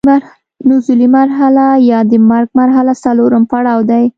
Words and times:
نزولي 0.69 1.07
مرحله 1.17 1.65
یا 1.89 1.99
د 2.11 2.13
مرګ 2.31 2.47
مرحله 2.59 2.93
څلورم 3.03 3.43
پړاو 3.51 3.79
دی. 3.91 4.03